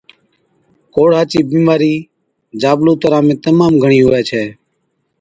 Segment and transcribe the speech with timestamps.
[0.93, 1.93] ڪوڙها چِي بِيمارِي
[2.61, 4.43] جابلُون تران ۾ تمام گھڻِي هُوَي ڇَي